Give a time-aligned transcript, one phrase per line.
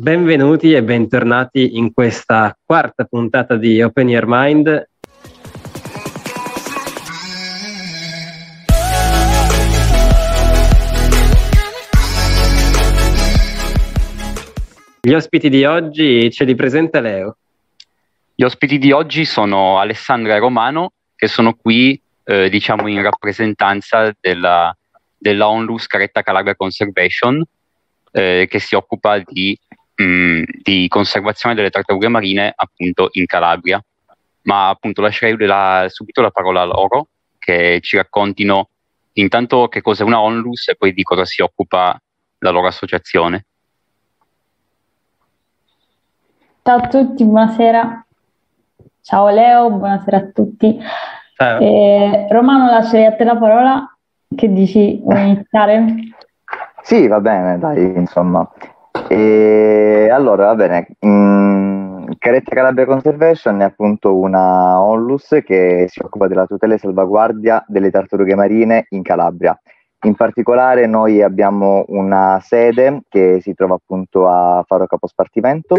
[0.00, 4.88] benvenuti e bentornati in questa quarta puntata di Open Your Mind.
[15.00, 17.36] Gli ospiti di oggi ce li presenta Leo.
[18.36, 24.14] Gli ospiti di oggi sono Alessandra e Romano, che sono qui eh, diciamo in rappresentanza
[24.20, 24.72] della,
[25.16, 27.42] della Onlus Caretta Calabria Conservation,
[28.12, 29.58] eh, che si occupa di,
[29.98, 33.82] mh, mm, di, conservazione delle tartarughe marine appunto in Calabria.
[34.42, 38.68] Ma appunto lascerei la, subito la parola a loro, che ci raccontino
[39.14, 42.00] intanto che cos'è una Onlus e poi di cosa si occupa
[42.38, 43.44] la loro associazione.
[46.62, 48.06] Ciao a tutti, buonasera.
[49.02, 50.78] Ciao Leo, buonasera a tutti.
[51.36, 53.96] Eh, Romano, lascerei a te la parola.
[54.34, 55.00] Che dici?
[55.02, 55.94] Vuoi iniziare?
[56.82, 58.48] Sì, va bene, dai, insomma.
[59.08, 60.86] E allora, va bene.
[61.06, 67.64] Mm, Caretta Calabria Conservation è appunto una onlus che si occupa della tutela e salvaguardia
[67.66, 69.58] delle tartarughe marine in Calabria.
[70.02, 75.76] In particolare noi abbiamo una sede che si trova appunto a Faro Capospartimento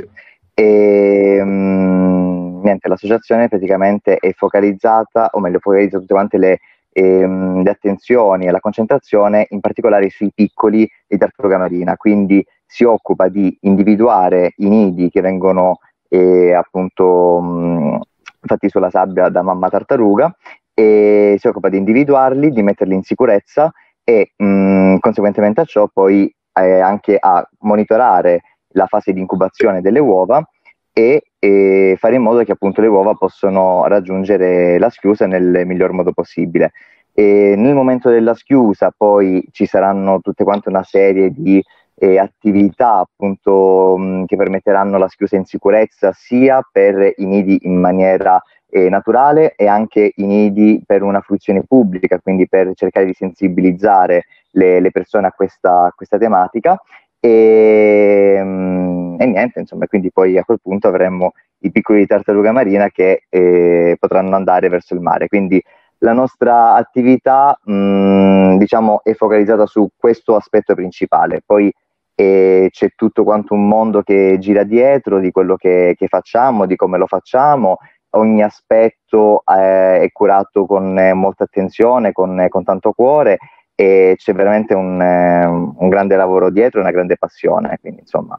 [0.53, 6.59] e um, niente, l'associazione praticamente è focalizzata, o meglio, focalizza tutte quante le,
[6.91, 12.83] ehm, le attenzioni e la concentrazione in particolare sui piccoli di tartaruga marina, quindi si
[12.83, 18.01] occupa di individuare i nidi che vengono eh, appunto mh,
[18.41, 20.31] fatti sulla sabbia da mamma tartaruga
[20.71, 23.71] e si occupa di individuarli, di metterli in sicurezza
[24.03, 28.41] e mh, conseguentemente a ciò poi eh, anche a monitorare
[28.73, 30.47] la fase di incubazione delle uova
[30.93, 35.91] e, e, fare in modo che appunto le uova possano raggiungere la schiusa nel miglior
[35.91, 36.73] modo possibile.
[37.13, 41.63] E nel momento della schiusa poi ci saranno tutte quante una serie di
[41.99, 47.79] eh, attività appunto mh, che permetteranno la schiusa in sicurezza sia per i nidi in
[47.79, 53.13] maniera eh, naturale e anche i nidi per una fruizione pubblica, quindi per cercare di
[53.13, 56.79] sensibilizzare le, le persone a questa, a questa tematica
[57.19, 63.23] e, e, niente, insomma, quindi poi a quel punto avremmo i piccoli tartaruga marina che
[63.27, 65.27] eh, potranno andare verso il mare.
[65.27, 65.61] Quindi
[65.99, 71.41] la nostra attività, mh, diciamo, è focalizzata su questo aspetto principale.
[71.45, 71.71] Poi
[72.19, 76.75] eh, c'è tutto quanto un mondo che gira dietro di quello che, che facciamo, di
[76.75, 77.77] come lo facciamo.
[78.11, 83.37] Ogni aspetto eh, è curato con molta attenzione, con, con tanto cuore
[83.73, 88.37] e c'è veramente un, eh, un, grande lavoro dietro, una grande passione, quindi insomma,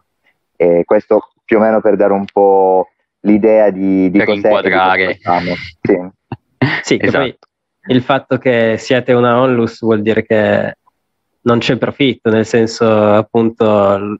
[0.56, 2.88] eh, questo più o meno per dare un po'
[3.20, 5.18] l'idea di, di per cos'è inquadrare.
[5.80, 5.98] Sì,
[6.82, 7.18] sì esatto.
[7.18, 7.38] poi
[7.88, 10.74] il fatto che siate una onlus vuol dire che
[11.42, 14.18] non c'è profitto, nel senso appunto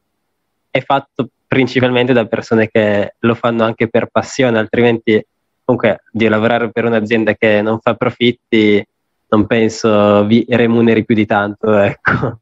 [0.71, 5.25] è fatto principalmente da persone che lo fanno anche per passione, altrimenti
[5.65, 8.85] comunque di lavorare per un'azienda che non fa profitti
[9.31, 12.41] non penso vi remuneri più di tanto, ecco.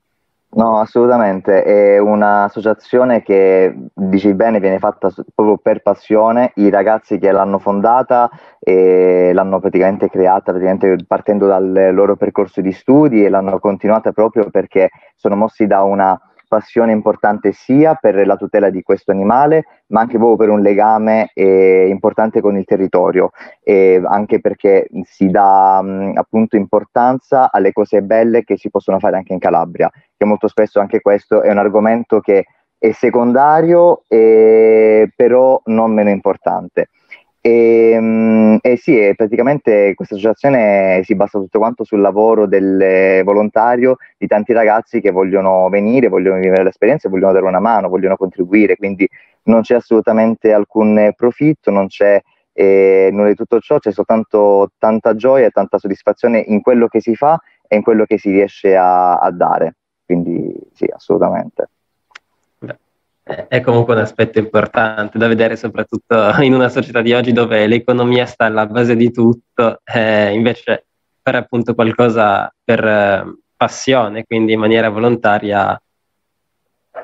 [0.59, 7.31] No, assolutamente, è un'associazione che, dici bene, viene fatta proprio per passione, i ragazzi che
[7.31, 13.61] l'hanno fondata e l'hanno praticamente creata praticamente partendo dal loro percorso di studi e l'hanno
[13.61, 19.13] continuata proprio perché sono mossi da una passione importante sia per la tutela di questo
[19.13, 23.31] animale, ma anche proprio per un legame eh, importante con il territorio,
[23.63, 29.17] e anche perché si dà mh, appunto importanza alle cose belle che si possono fare
[29.17, 32.47] anche in Calabria, che molto spesso anche questo è un argomento che
[32.79, 36.89] è secondario, eh, però non meno importante.
[37.41, 43.23] E, ehm, e sì, e praticamente questa associazione si basa tutto quanto sul lavoro del
[43.25, 48.17] volontario di tanti ragazzi che vogliono venire, vogliono vivere l'esperienza, vogliono dare una mano, vogliono
[48.17, 49.09] contribuire, quindi
[49.45, 52.21] non c'è assolutamente alcun profitto, non c'è
[52.53, 57.01] eh, nulla di tutto ciò, c'è soltanto tanta gioia e tanta soddisfazione in quello che
[57.01, 59.77] si fa e in quello che si riesce a, a dare.
[60.05, 61.69] Quindi sì, assolutamente
[63.49, 68.25] è comunque un aspetto importante da vedere soprattutto in una società di oggi dove l'economia
[68.27, 70.87] sta alla base di tutto, eh, invece
[71.23, 75.81] fare appunto qualcosa per eh, passione, quindi in maniera volontaria,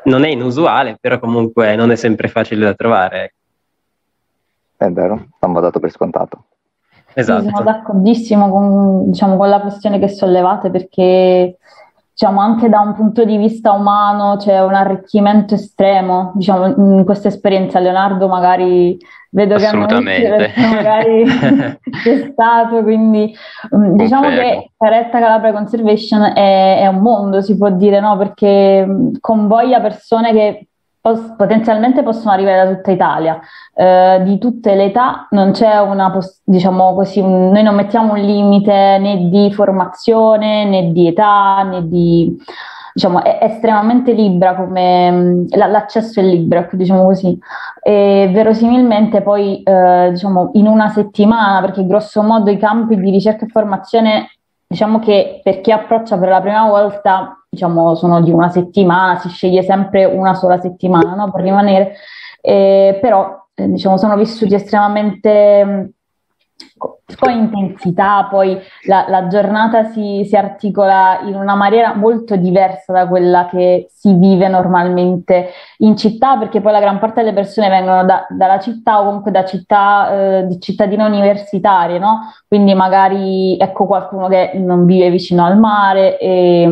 [0.04, 3.34] non è inusuale, però comunque non è sempre facile da trovare.
[4.76, 6.44] È vero, non va dato per scontato.
[7.12, 7.42] Esatto.
[7.42, 11.58] Sì, sono d'accordissimo con, diciamo, con la questione che sollevate perché
[12.24, 16.66] diciamo, anche da un punto di vista umano c'è un arricchimento estremo, diciamo,
[16.96, 17.78] in questa esperienza.
[17.80, 18.96] Leonardo magari
[19.30, 19.66] vedo che
[20.56, 21.24] magari
[22.02, 23.34] c'è stato, quindi
[23.70, 28.16] um, diciamo che Caretta Calabria Conservation è, è, un mondo, si può dire, no?
[28.16, 30.68] Perché um, convoglia persone che
[31.36, 33.38] potenzialmente possono arrivare da tutta Italia,
[33.74, 36.10] eh, di tutte le età, non c'è una,
[36.42, 41.86] diciamo così, un- noi non mettiamo un limite né di formazione né di età né
[41.86, 42.34] di
[42.94, 47.36] diciamo, è estremamente libera come l'accesso è libero, ecco, diciamo così.
[47.82, 53.44] E verosimilmente poi, eh, diciamo, in una settimana, perché grosso modo i campi di ricerca
[53.46, 54.28] e formazione,
[54.66, 59.28] diciamo che per chi approccia per la prima volta, diciamo, sono di una settimana, si
[59.28, 61.94] sceglie sempre una sola settimana, no, per rimanere,
[62.40, 65.93] eh, però, eh, diciamo, sono vissuti estremamente
[67.18, 73.06] con intensità, poi la, la giornata si, si, articola in una maniera molto diversa da
[73.06, 78.04] quella che si vive normalmente in città, perché poi la gran parte delle persone vengono
[78.04, 82.32] da, dalla città o comunque da città eh, di cittadine universitarie, no?
[82.48, 86.62] Quindi magari ecco qualcuno che non vive vicino al mare e,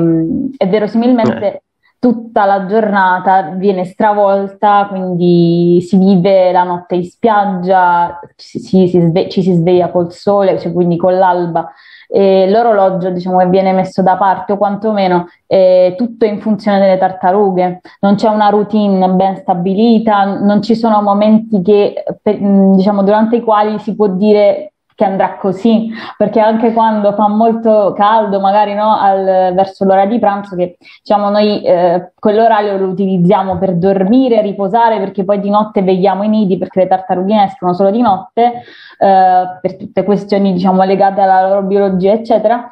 [0.56, 1.52] e verosimilmente...
[1.52, 1.61] Eh
[2.02, 9.28] tutta la giornata viene stravolta, quindi si vive la notte in spiaggia, ci si, sve-
[9.28, 11.70] ci si sveglia col sole, cioè quindi con l'alba.
[12.08, 16.98] E l'orologio diciamo che viene messo da parte o quantomeno è tutto in funzione delle
[16.98, 23.42] tartarughe, non c'è una routine ben stabilita, non ci sono momenti che, diciamo, durante i
[23.42, 28.96] quali si può dire che andrà così, perché anche quando fa molto caldo, magari no,
[28.96, 34.98] al, verso l'ora di pranzo, che diciamo noi eh, quell'orario lo utilizziamo per dormire, riposare,
[34.98, 38.62] perché poi di notte vegliamo i nidi, perché le tartarughine escono solo di notte,
[38.98, 42.68] eh, per tutte questioni diciamo legate alla loro biologia, eccetera.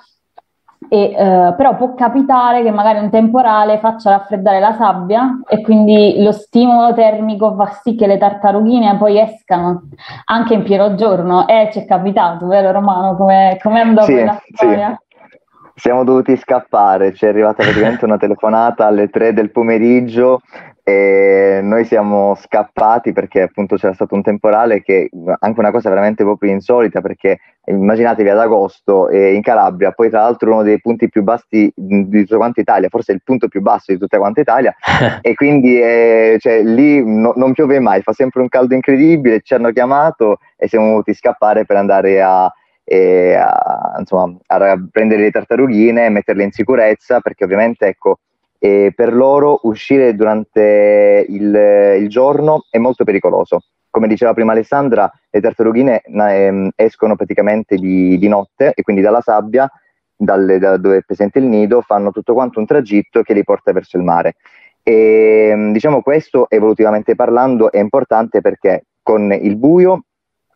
[0.89, 6.23] E, eh, però può capitare che magari un temporale faccia raffreddare la sabbia e quindi
[6.23, 9.83] lo stimolo termico fa sì che le tartarughine poi escano
[10.25, 11.47] anche in pieno giorno.
[11.47, 13.15] Eh, ci è capitato, vero Romano?
[13.15, 15.01] Come, come andò sì, quella storia?
[15.07, 15.10] Sì.
[15.75, 20.41] Siamo dovuti scappare, ci è arrivata praticamente una telefonata alle 3 del pomeriggio
[20.83, 25.09] e noi siamo scappati perché appunto c'era stato un temporale che
[25.39, 30.23] anche una cosa veramente proprio insolita perché immaginatevi ad agosto eh, in Calabria, poi tra
[30.23, 33.93] l'altro uno dei punti più bassi di tutta quanta Italia, forse il punto più basso
[33.93, 34.75] di tutta quanta Italia
[35.21, 39.55] e quindi eh, cioè, lì no, non piove mai, fa sempre un caldo incredibile, ci
[39.55, 42.53] hanno chiamato e siamo dovuti scappare per andare a,
[42.93, 48.19] eh, a, insomma, a prendere le tartarughine e metterle in sicurezza perché ovviamente ecco
[48.59, 53.63] e per loro uscire durante il, il, giorno è molto pericoloso.
[53.89, 59.23] Come diceva prima Alessandra, le tartarughine eh, escono praticamente di, di, notte e quindi dalla
[59.23, 59.71] sabbia,
[60.15, 63.73] dalle, da dove è presente il nido, fanno tutto quanto un tragitto che li porta
[63.73, 64.35] verso il mare.
[64.83, 70.03] E ehm, diciamo questo evolutivamente parlando è importante perché con il buio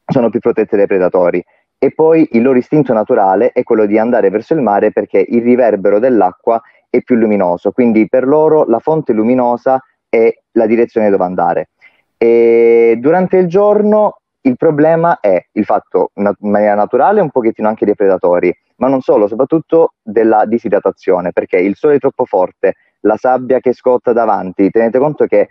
[0.05, 1.43] sono più protette dai predatori
[1.85, 5.43] e poi il loro istinto naturale è quello di andare verso il mare perché il
[5.43, 6.59] riverbero dell'acqua
[6.89, 9.79] è più luminoso, quindi per loro la fonte luminosa
[10.09, 11.69] è la direzione dove andare.
[12.17, 17.85] E durante il giorno il problema è il fatto, in maniera naturale, un pochettino anche
[17.85, 23.19] dei predatori, ma non solo, soprattutto della disidratazione, perché il sole è troppo forte, la
[23.19, 25.51] sabbia che scotta davanti, tenete conto che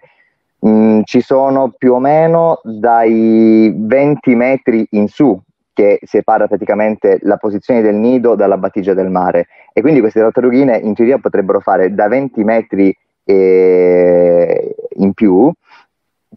[0.58, 5.40] mh, ci sono più o meno dai 20 metri in su
[5.74, 9.48] che separa praticamente la posizione del nido dalla battigia del mare.
[9.74, 15.52] E quindi queste tartarughine in teoria potrebbero fare da 20 metri eh, in più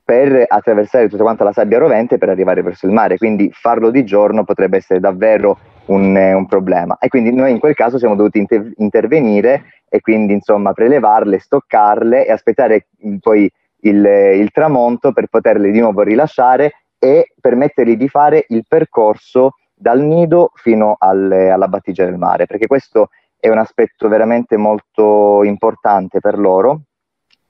[0.02, 4.04] per attraversare tutta quanta la sabbia rovente per arrivare verso il mare, quindi farlo di
[4.04, 6.96] giorno potrebbe essere davvero un, un problema.
[6.98, 12.26] E quindi noi in quel caso siamo dovuti inter- intervenire e quindi insomma prelevarle, stoccarle
[12.26, 12.86] e aspettare
[13.20, 19.52] poi il, il tramonto per poterle di nuovo rilasciare e permettergli di fare il percorso
[19.74, 25.44] dal nido fino alle, alla battigia del mare, perché questo è un aspetto veramente molto
[25.44, 26.82] importante per loro,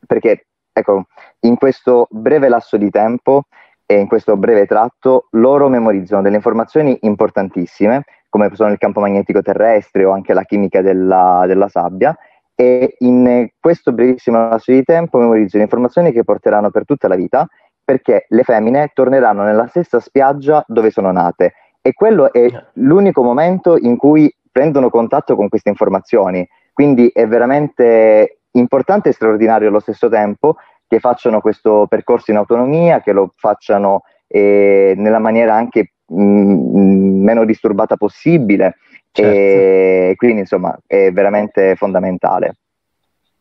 [0.07, 1.05] perché ecco,
[1.41, 3.45] in questo breve lasso di tempo
[3.87, 9.41] e in questo breve tratto loro memorizzano delle informazioni importantissime, come sono il campo magnetico
[9.41, 12.15] terrestre o anche la chimica della, della sabbia,
[12.59, 17.47] e in questo brevissimo lasso di tempo memorizzano informazioni che porteranno per tutta la vita
[17.87, 23.79] perché le femmine torneranno nella stessa spiaggia dove sono nate e quello è l'unico momento
[23.79, 26.47] in cui prendono contatto con queste informazioni.
[26.73, 30.57] Quindi è veramente importante e straordinario allo stesso tempo
[30.89, 37.23] che facciano questo percorso in autonomia, che lo facciano eh, nella maniera anche mh, mm,
[37.23, 38.79] meno disturbata possibile.
[39.13, 39.31] Certo.
[39.31, 42.57] E quindi insomma è veramente fondamentale.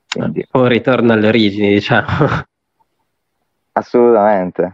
[0.07, 0.45] Quindi.
[0.47, 2.05] Poi ritorno alle origini, diciamo.
[3.77, 4.73] Assolutamente.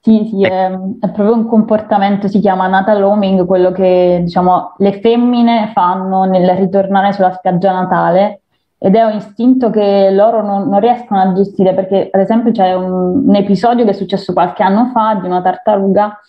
[0.00, 5.00] Sì, sì, è, è, proprio un comportamento, si chiama natal homing, quello che diciamo le
[5.00, 8.42] femmine fanno nel ritornare sulla spiaggia natale
[8.78, 12.74] ed è un istinto che loro non, non riescono a gestire perché ad esempio c'è
[12.74, 16.20] un, un, episodio che è successo qualche anno fa di una tartaruga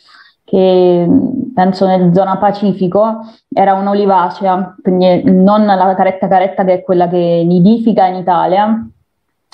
[0.46, 1.08] che
[1.54, 7.44] penso nel zona Pacifico era un'olivacea, quindi non la caretta caretta che è quella che
[7.46, 8.88] nidifica in Italia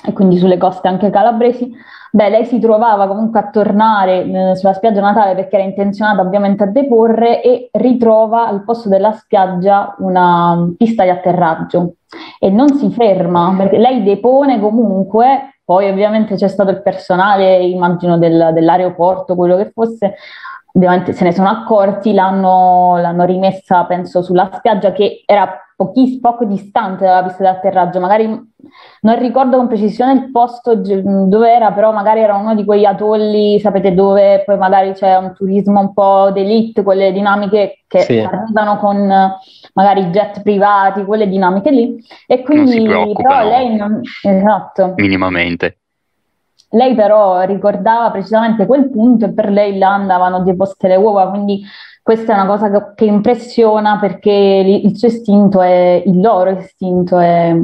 [0.04, 1.72] e quindi sulle coste anche calabresi,
[2.14, 6.62] Beh, lei si trovava comunque a tornare eh, sulla spiaggia natale perché era intenzionata ovviamente
[6.62, 11.94] a deporre e ritrova al posto della spiaggia una pista di atterraggio.
[12.38, 18.18] E non si ferma perché lei depone comunque, poi ovviamente c'è stato il personale, immagino
[18.18, 20.16] del, dell'aeroporto, quello che fosse,
[20.74, 25.50] ovviamente se ne sono accorti, l'hanno, l'hanno rimessa penso sulla spiaggia che era
[25.84, 28.26] pochi, poco distante dalla pista di atterraggio, magari
[29.00, 33.58] non ricordo con precisione il posto dove era, però magari era uno di quegli atolli,
[33.58, 38.18] sapete dove poi magari c'è un turismo un po' d'elite, quelle dinamiche che sì.
[38.18, 39.36] arrivano con
[39.74, 41.96] magari jet privati, quelle dinamiche lì.
[42.26, 44.00] E quindi però lei non...
[44.22, 44.94] Esatto.
[44.96, 45.78] Minimamente.
[46.74, 51.62] Lei però ricordava precisamente quel punto e per lei là andavano deposte le uova, quindi
[52.02, 57.54] questa è una cosa che, impressiona perché il suo istinto è, il loro istinto è,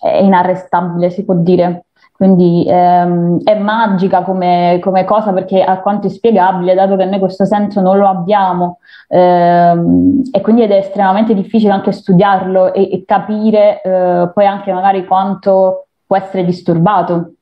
[0.00, 1.84] è inarrestabile, si può dire.
[2.12, 7.80] Quindi ehm, è magica come, come, cosa perché alquanto inspiegabile, dato che noi questo senso
[7.80, 8.78] non lo abbiamo
[9.08, 14.72] ehm, e quindi ed è estremamente difficile anche studiarlo e, e capire eh, poi anche
[14.72, 17.33] magari quanto può essere disturbato.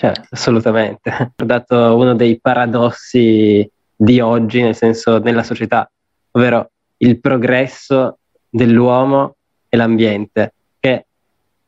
[0.00, 1.10] Certo, assolutamente.
[1.36, 5.90] Ho dato uno dei paradossi di oggi, nel senso nella società,
[6.30, 8.16] ovvero il progresso
[8.48, 9.36] dell'uomo
[9.68, 11.04] e l'ambiente, che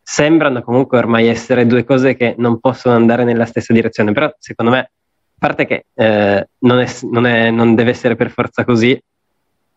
[0.02, 4.70] sembrano comunque ormai essere due cose che non possono andare nella stessa direzione, però secondo
[4.72, 4.90] me, a
[5.38, 8.98] parte che eh, non, è, non, è, non, deve essere per forza così,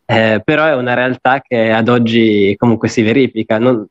[0.05, 3.85] eh, però è una realtà che ad oggi comunque si verifica, non,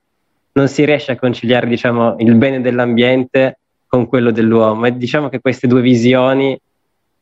[0.53, 3.59] non si riesce a conciliare diciamo, il bene dell'ambiente
[3.95, 6.59] con quello dell'uomo e diciamo che queste due visioni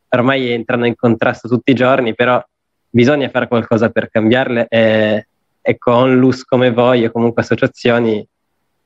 [0.09, 2.43] ormai entrano in contrasto tutti i giorni, però
[2.89, 5.27] bisogna fare qualcosa per cambiarle e,
[5.61, 8.27] e con LUS come voi o comunque associazioni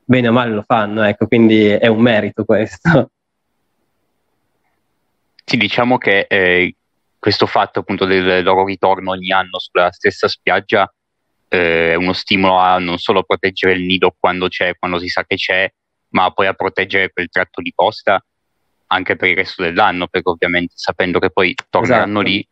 [0.03, 3.11] bene o male lo fanno, ecco, quindi è un merito questo.
[5.45, 6.75] Sì, diciamo che eh,
[7.17, 10.93] questo fatto appunto del loro ritorno ogni anno sulla stessa spiaggia
[11.47, 15.23] eh, è uno stimolo a non solo proteggere il nido quando c'è, quando si sa
[15.23, 15.71] che c'è,
[16.17, 18.19] ma poi a proteggere quel tratto di costa
[18.87, 22.33] anche per il resto dell'anno, perché ovviamente sapendo che poi torneranno esatto.
[22.33, 22.47] lì,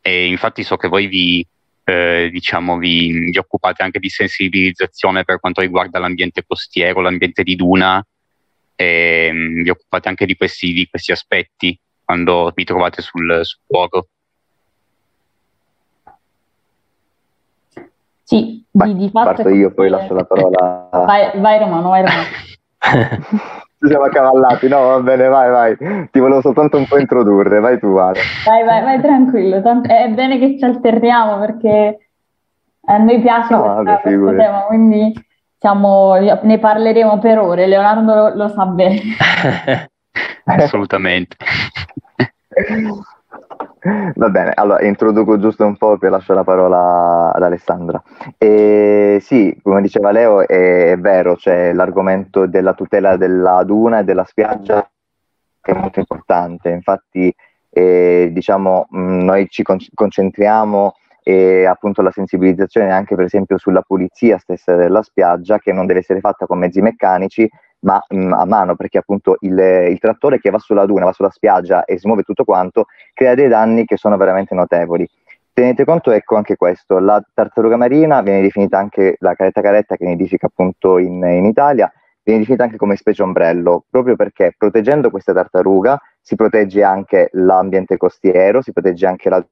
[0.00, 1.46] e infatti so che voi vi,
[1.84, 7.54] eh, diciamo, vi, vi, occupate anche di sensibilizzazione per quanto riguarda l'ambiente costiero, l'ambiente di
[7.54, 8.04] duna,
[8.74, 13.60] e mm, vi occupate anche di questi, di questi aspetti quando vi trovate sul, sul
[13.68, 14.08] luogo.
[18.24, 19.34] Sì, di, di fatto...
[19.34, 20.88] Parto io, poi lascio la parola...
[20.90, 22.26] Vai, vai Romano, vai Romano.
[23.78, 26.08] Ci siamo accavallati, no, va bene, vai, vai.
[26.10, 28.20] Ti volevo soltanto un po' introdurre, vai tu, Ale.
[28.46, 29.56] Vai, vai, vai tranquillo.
[29.82, 32.08] È bene che ci alterniamo perché
[32.86, 35.12] a noi piace no, questa, vabbè, questo tema, quindi
[35.58, 37.66] siamo, ne parleremo per ore.
[37.66, 39.00] Leonardo lo, lo sa bene.
[40.44, 41.36] Assolutamente.
[43.86, 48.02] Va bene, allora introduco giusto un po' e lascio la parola ad Alessandra.
[48.38, 54.04] E sì, come diceva Leo, è, è vero, c'è l'argomento della tutela della duna e
[54.04, 54.88] della spiaggia
[55.60, 56.70] è molto importante.
[56.70, 57.34] Infatti,
[57.68, 64.36] eh, diciamo, noi ci con- concentriamo e appunto la sensibilizzazione anche per esempio sulla pulizia
[64.38, 67.48] stessa della spiaggia che non deve essere fatta con mezzi meccanici
[67.84, 69.58] ma mh, mm, a mano perché appunto il,
[69.90, 73.48] il, trattore che va sulla duna, va sulla spiaggia e smuove tutto quanto, crea dei
[73.48, 75.08] danni che sono veramente notevoli.
[75.52, 80.04] Tenete conto, ecco anche questo, la tartaruga marina viene definita anche la caretta caretta che
[80.04, 81.90] nidifica appunto in, in Italia,
[82.24, 87.96] viene definita anche come specie ombrello, proprio perché proteggendo questa tartaruga si protegge anche l'ambiente
[87.96, 89.46] costiero, si protegge anche la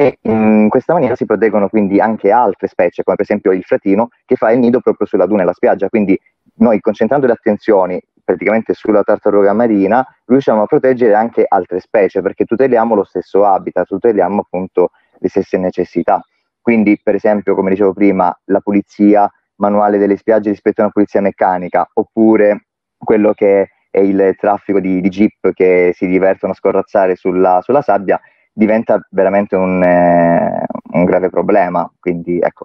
[0.00, 4.08] e in questa maniera si proteggono quindi anche altre specie, come per esempio il fratino
[4.24, 5.90] che fa il nido proprio sulla duna e la spiaggia.
[5.90, 6.18] Quindi
[6.54, 12.46] noi concentrando le attenzioni praticamente sulla tartaruga marina riusciamo a proteggere anche altre specie perché
[12.46, 16.24] tuteliamo lo stesso habitat, tuteliamo appunto le stesse necessità.
[16.62, 21.20] Quindi per esempio, come dicevo prima, la pulizia manuale delle spiagge rispetto a una pulizia
[21.20, 27.16] meccanica, oppure quello che è il traffico di, di jeep che si divertono a scorrazzare
[27.16, 28.18] sulla, sulla sabbia,
[28.52, 31.90] diventa veramente un, eh, un grave problema.
[31.98, 32.64] Quindi ecco,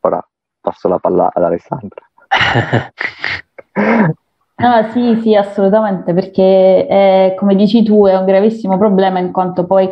[0.00, 0.26] ora
[0.60, 2.02] passo la palla ad Alessandra.
[4.60, 9.64] Ah, sì, sì, assolutamente, perché è, come dici tu è un gravissimo problema in quanto
[9.66, 9.88] poi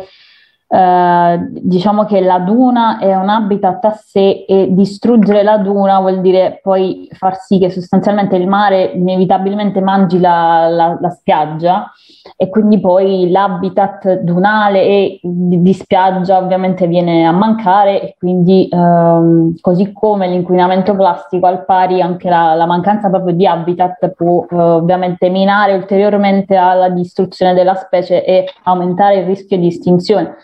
[0.69, 6.19] eh, diciamo che la duna è un habitat a sé e distruggere la duna vuol
[6.19, 11.89] dire poi far sì che sostanzialmente il mare inevitabilmente mangi la, la, la spiaggia
[12.35, 18.67] e quindi poi l'habitat dunale e di, di, spiaggia ovviamente viene a mancare e quindi
[18.69, 24.45] ehm, così come l'inquinamento plastico al pari anche la, la mancanza proprio di habitat può
[24.49, 30.35] eh, ovviamente minare ulteriormente alla distruzione della specie e aumentare il rischio di estinzione.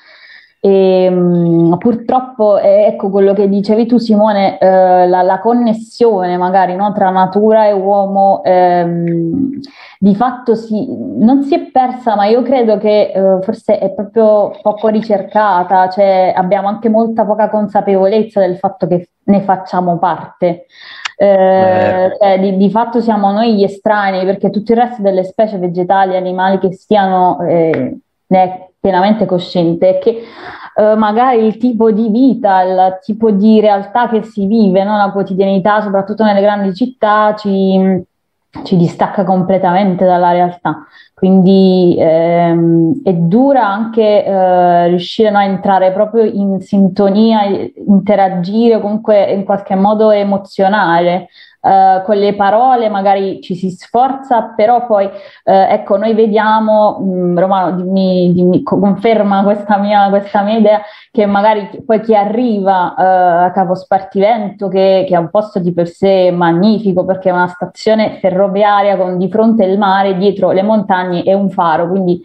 [0.65, 6.74] E, um, purtroppo, eh, ecco quello che dicevi tu, Simone, eh, la, la, connessione magari
[6.74, 9.60] no, tra natura e uomo ehm,
[10.00, 14.58] di fatto si, non si è persa, ma io credo che eh, forse è proprio
[14.62, 20.67] poco ricercata, cioè abbiamo anche molta poca consapevolezza del fatto che ne facciamo parte.
[21.17, 25.58] Eh, cioè, di, di, fatto siamo noi gli estranei perché tutto il resto delle specie
[25.58, 30.23] vegetali, animali che stiano eh, ne pienamente cosciente che
[30.75, 34.97] eh, magari il tipo di vita, il tipo di realtà che si vive, no?
[34.97, 38.03] la quotidianità, soprattutto nelle grandi città, ci,
[38.63, 40.85] ci distacca completamente dalla realtà.
[41.13, 47.43] Quindi ehm, è dura anche eh, riuscire no, a entrare proprio in sintonia,
[47.87, 51.29] interagire, comunque in qualche modo emozionare
[51.63, 55.10] Uh, con le parole magari ci si sforza, però poi uh,
[55.46, 61.25] ecco, noi vediamo, mh, mm, Romano, dimmi, dimmi, conferma questa mia, questa mia, idea, che
[61.25, 65.88] magari poi chi arriva uh, a Capo Spartivento, che, che, è un posto di per
[65.88, 71.24] sé magnifico perché è una stazione ferroviaria con di fronte il mare, dietro le montagne
[71.24, 72.22] e un faro, quindi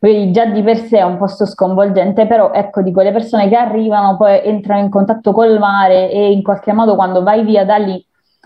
[0.00, 3.56] quindi già di per sé è un posto sconvolgente, però ecco, di quelle persone che
[3.56, 7.76] arrivano, poi entrano in contatto col mare e in qualche modo quando vai via da
[7.76, 8.04] lì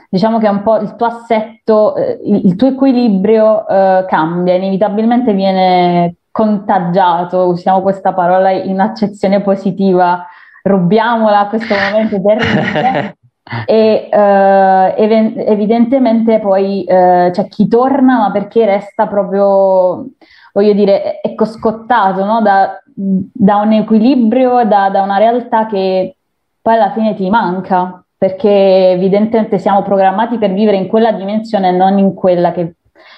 [0.08, 6.16] diciamo che un po' il tuo assetto, eh, il, tuo equilibrio eh, cambia, inevitabilmente viene
[6.30, 10.26] contagiato, usiamo questa parola in accezione positiva,
[10.62, 13.16] rubiamola a questo momento terribile.
[13.66, 20.06] e eh, ev- evidentemente poi eh, c'è chi torna ma perché resta proprio
[20.54, 22.40] voglio dire ecco scottato no?
[22.40, 26.16] da, da, un equilibrio da, da una realtà che
[26.62, 31.72] poi alla fine ti manca perché evidentemente siamo programmati per vivere in quella dimensione e
[31.72, 32.76] non in quella che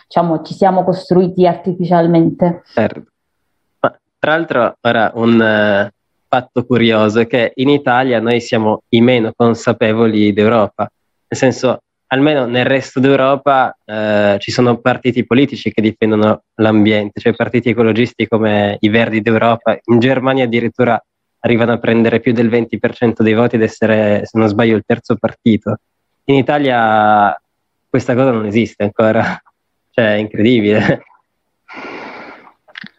[0.09, 2.63] diciamo, ci siamo costruiti artificialmente.
[2.75, 3.05] Certo.
[3.79, 5.89] Ma, tra l'altro, ora un uh,
[6.27, 10.91] fatto curioso è che in Italia noi siamo i meno consapevoli d'Europa,
[11.29, 17.33] nel senso, almeno nel resto d'Europa uh, ci sono partiti politici che difendono l'ambiente, cioè
[17.33, 21.01] partiti ecologisti come i Verdi d'Europa, in Germania addirittura
[21.47, 25.17] arrivano a prendere più del 20% dei voti ed essere, se non sbaglio, il terzo
[25.17, 25.79] partito.
[26.25, 27.41] In Italia
[27.89, 29.23] questa cosa non esiste ancora,
[29.91, 31.03] cioè è incredibile.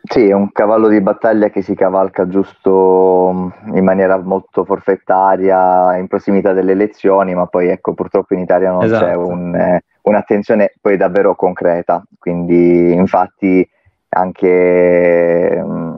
[0.10, 5.98] Sì, è un cavallo di battaglia che si cavalca giusto mm, in maniera molto forfettaria
[5.98, 9.06] in prossimità delle elezioni, ma poi ecco, purtroppo in Italia non esatto.
[9.06, 12.02] c'è un, eh, un'attenzione poi davvero concreta.
[12.18, 13.70] Quindi, infatti,
[14.10, 15.96] anche mm,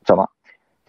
[0.00, 0.31] insomma,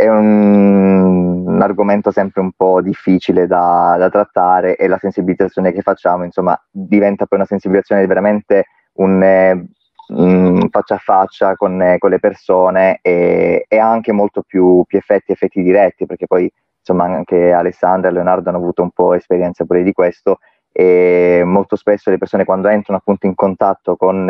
[0.04, 5.82] è un, un, argomento sempre un po' difficile da, da, trattare e la sensibilizzazione che
[5.82, 9.68] facciamo, insomma, diventa poi una sensibilizzazione veramente un, eh,
[10.70, 15.32] faccia a faccia con, eh, con le persone e, e, anche molto più, più effetti,
[15.32, 19.84] effetti diretti, perché poi insomma anche Alessandra e Leonardo hanno avuto un po' esperienza pure
[19.84, 20.40] di questo
[20.72, 24.30] e molto spesso le persone quando entrano appunto in contatto con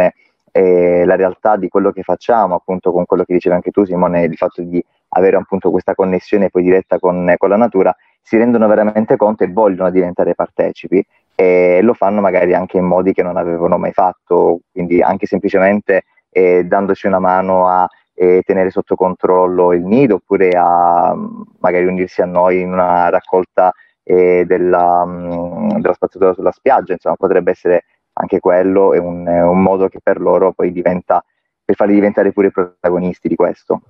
[0.51, 4.23] eh, la realtà di quello che facciamo, appunto con quello che dicevi anche tu Simone,
[4.25, 8.67] il fatto di avere appunto questa connessione poi diretta con, con la natura, si rendono
[8.67, 13.37] veramente conto e vogliono diventare partecipi e lo fanno magari anche in modi che non
[13.37, 19.73] avevano mai fatto, quindi anche semplicemente eh, dandoci una mano a eh, tenere sotto controllo
[19.73, 21.15] il nido oppure a
[21.59, 23.73] magari unirsi a noi in una raccolta
[24.03, 29.61] eh, della, mh, della spazzatura sulla spiaggia, insomma potrebbe essere anche quello è un, un
[29.61, 31.23] modo che per loro poi diventa,
[31.63, 33.81] per farli diventare pure protagonisti di questo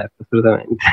[0.00, 0.84] certo, assolutamente.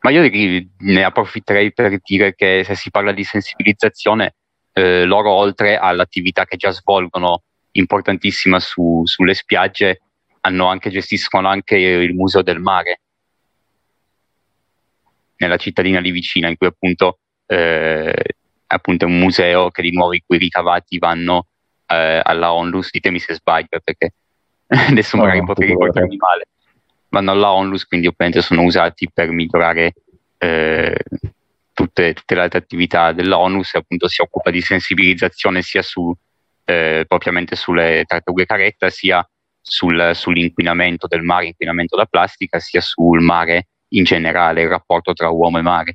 [0.00, 4.34] Ma io ne approfitterei per dire che se si parla di sensibilizzazione,
[4.72, 7.42] eh, loro oltre all'attività che già svolgono,
[7.72, 10.02] importantissima su, sulle spiagge,
[10.40, 13.00] anche, gestiscono anche il Museo del Mare,
[15.36, 18.12] nella cittadina lì vicina, in cui appunto, eh,
[18.66, 21.46] appunto è un museo che di nuovo i cui ricavati vanno
[21.86, 24.14] eh, alla Onlus, ditemi se sbaglio, perché
[24.66, 26.46] adesso magari no, potrei ricordarmi male
[27.12, 29.92] vanno alla Onlus, quindi ovviamente sono usati per migliorare
[30.38, 30.96] eh,
[31.74, 36.12] tutte, tutte, le altre attività dell'ONUS e appunto si occupa di sensibilizzazione sia su,
[36.64, 39.26] eh, propriamente sulle tartarughe caretta, sia
[39.60, 45.28] sul, sull'inquinamento del mare, inquinamento da plastica, sia sul mare in generale il rapporto tra
[45.28, 45.94] uomo e mare.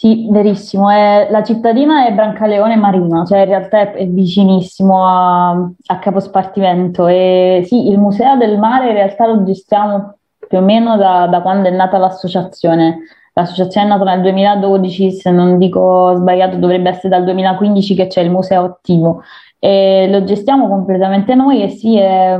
[0.00, 0.88] Sì, verissimo.
[0.88, 7.06] È, la cittadina è Brancaleone Marina, cioè in realtà è, è vicinissimo a, a Capospartimento.
[7.06, 10.16] E sì, il Museo del Mare in realtà lo gestiamo
[10.48, 13.00] più o meno da, da quando è nata l'associazione.
[13.34, 18.22] L'associazione è nata nel 2012, se non dico sbagliato dovrebbe essere dal 2015 che c'è
[18.22, 19.20] il museo attivo.
[19.58, 22.38] E lo gestiamo completamente noi e sì, è,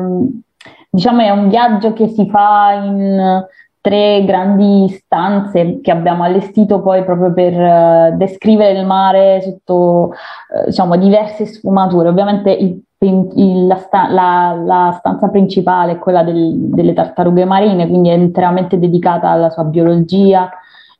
[0.89, 3.45] diciamo, è un viaggio che si fa in
[3.81, 10.65] tre grandi stanze che abbiamo allestito poi proprio per uh, descrivere il mare sotto uh,
[10.67, 12.09] diciamo, diverse sfumature.
[12.09, 17.89] Ovviamente il, il, la, sta, la, la, stanza principale è quella del, delle tartarughe marine,
[17.89, 20.51] quindi è interamente dedicata alla sua biologia,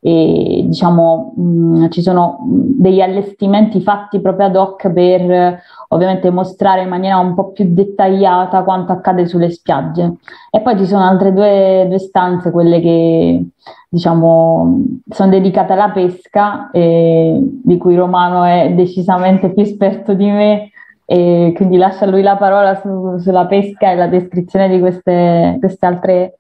[0.03, 6.83] e diciamo mh, mm, ci sono degli allestimenti fatti proprio ad hoc per ovviamente mostrare
[6.83, 10.15] in maniera un po' più dettagliata quanto accade sulle spiagge.
[10.51, 13.45] E poi ci sono altre due, due stanze, quelle che
[13.89, 20.71] diciamo sono dedicate alla pesca, e, di cui Romano è decisamente più esperto di me.
[21.05, 25.57] E quindi lascio a lui la parola su, sulla pesca e la descrizione di queste,
[25.59, 26.37] queste altre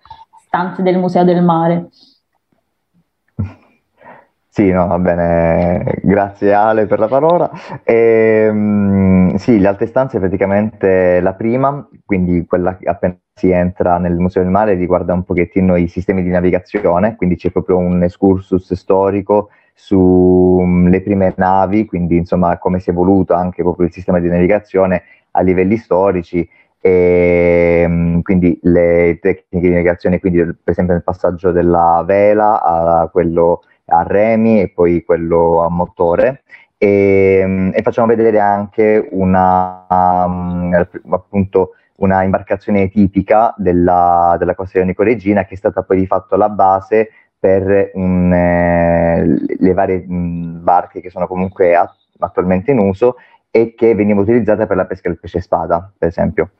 [0.47, 1.89] stanze del Museo del Mare.
[4.61, 7.51] Sì, no, va bene, grazie Ale per la parola.
[7.83, 13.97] E, ehm, sì, le altre stanze praticamente la prima, quindi quella che appena si entra
[13.97, 18.03] nel Museo del Mare riguarda un pochettino i sistemi di navigazione, quindi c'è proprio un
[18.03, 23.93] excursus storico sulle mm, prime navi, quindi insomma come si è evoluto anche proprio il
[23.95, 26.47] sistema di navigazione a livelli storici
[26.83, 33.09] e mm, quindi le tecniche di navigazione, quindi per esempio nel passaggio della vela a
[33.09, 36.43] quello a remi e poi quello a motore
[36.83, 44.79] e, mm, e facciamo vedere anche una, um, appunto, una imbarcazione tipica della, della costa
[44.79, 49.27] ionico regina che è stata poi di fatto la base per un, eh,
[49.59, 53.17] le varie mh, mm, barche che sono comunque at- attualmente in uso
[53.51, 56.53] e che veniva utilizzata per la pesca del pesce spada, per esempio.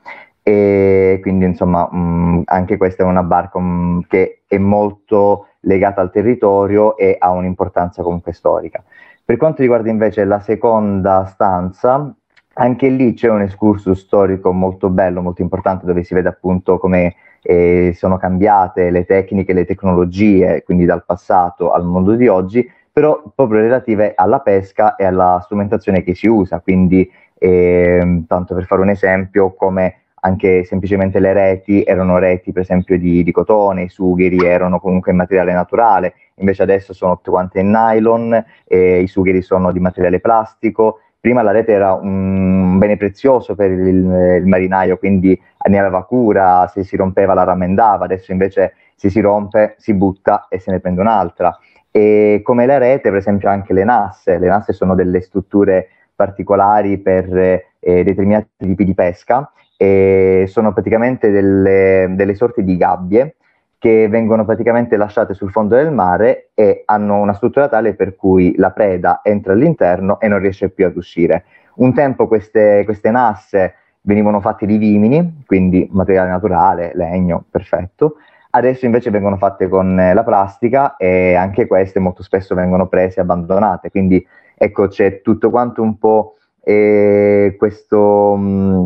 [0.43, 6.01] E quindi insomma mh, mm, anche questa è una barca mh, che è molto legata
[6.01, 8.83] al territorio e ha un'importanza comunque storica.
[9.23, 12.13] Per quanto riguarda invece la seconda stanza,
[12.53, 17.15] anche lì c'è un excursus storico molto bello, molto importante, dove si vede appunto come
[17.41, 23.23] eh, sono cambiate le tecniche, le tecnologie, quindi dal passato al mondo di oggi, però
[23.33, 26.59] proprio relative alla pesca e alla strumentazione che si usa.
[26.59, 32.61] Quindi, eh, tanto per fare un esempio, come anche semplicemente le reti erano reti per
[32.63, 37.31] esempio di, di, cotone, i sugheri erano comunque in materiale naturale, invece adesso sono tutte
[37.31, 40.99] quante in nylon, e i sugheri sono di materiale plastico.
[41.19, 46.67] Prima la rete era un bene prezioso per il, il marinaio, quindi ne aveva cura,
[46.67, 50.79] se si rompeva la rammendava, adesso invece se si rompe si butta e se ne
[50.79, 51.57] prende un'altra.
[51.89, 56.99] E come la rete, per esempio anche le nasse, le nasse sono delle strutture particolari
[56.99, 63.37] per eh, determinati tipi di pesca e sono praticamente delle, delle sorti di gabbie
[63.79, 68.55] che vengono praticamente lasciate sul fondo del mare e hanno una struttura tale per cui
[68.57, 71.45] la preda entra all'interno e non riesce più ad uscire.
[71.77, 78.17] Un tempo queste, queste nasse venivano fatte di vimini, quindi materiale naturale, legno, perfetto.
[78.51, 83.23] Adesso invece vengono fatte con la plastica e anche queste molto spesso vengono prese e
[83.23, 83.89] abbandonate.
[83.89, 84.23] Quindi
[84.55, 88.35] ecco c'è tutto quanto un po' eh, questo...
[88.35, 88.85] Mh,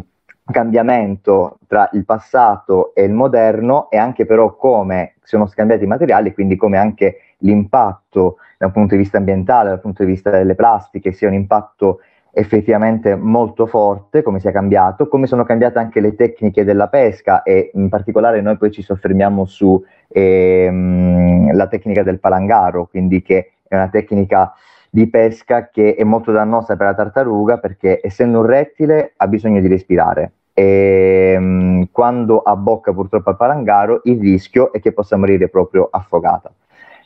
[0.52, 6.34] cambiamento tra il passato e il moderno e anche però come sono scambiati i materiali,
[6.34, 11.12] quindi come anche l'impatto dal punto di vista ambientale, dal punto di vista delle plastiche,
[11.12, 12.00] sia un impatto
[12.38, 17.72] effettivamente molto forte, come sia cambiato, come sono cambiate anche le tecniche della pesca e
[17.74, 23.88] in particolare noi poi ci soffermiamo sulla ehm, tecnica del palangaro, quindi che è una
[23.88, 24.54] tecnica
[24.90, 29.60] di pesca che è molto dannosa per la tartaruga perché essendo un rettile ha bisogno
[29.60, 35.50] di respirare e um, quando abbocca purtroppo al palangaro il rischio è che possa morire
[35.50, 36.52] proprio affogata.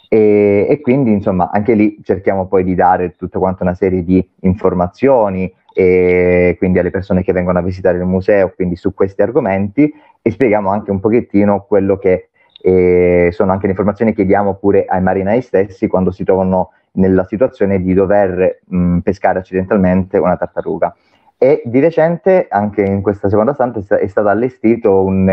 [0.07, 4.27] E, e, quindi insomma anche lì cerchiamo poi di dare tutta quanta una serie di
[4.41, 9.91] informazioni e quindi alle persone che vengono a visitare il museo quindi su questi argomenti
[10.21, 12.29] e spieghiamo anche un pochettino quello che
[12.61, 17.23] eh, sono anche le informazioni che diamo pure ai marinai stessi quando si trovano nella
[17.25, 20.95] situazione di dover mh, pescare accidentalmente una tartaruga.
[21.41, 25.29] E di recente, anche in questa seconda stanza, è stato allestito un,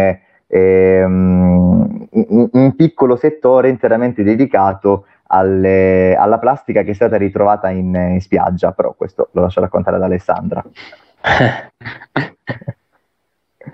[0.46, 8.20] ehm, un, piccolo settore interamente dedicato alle, alla plastica che è stata ritrovata in, in,
[8.20, 10.62] spiaggia, però questo lo lascio raccontare ad Alessandra.